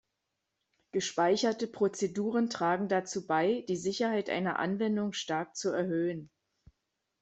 Gespeicherte 0.93 1.67
Prozeduren 1.67 2.49
tragen 2.49 2.87
dazu 2.87 3.27
bei, 3.27 3.63
die 3.69 3.75
Sicherheit 3.75 4.31
einer 4.31 4.57
Anwendung 4.57 5.13
stark 5.13 5.55
zu 5.55 5.69
erhöhen. 5.69 6.31